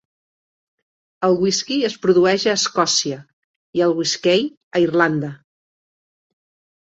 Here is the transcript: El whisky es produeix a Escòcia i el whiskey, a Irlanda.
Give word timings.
El 1.27 1.35
whisky 1.41 1.75
es 1.89 1.97
produeix 2.05 2.45
a 2.47 2.55
Escòcia 2.61 3.19
i 3.79 3.83
el 3.89 3.93
whiskey, 3.99 4.47
a 4.79 4.81
Irlanda. 4.87 5.29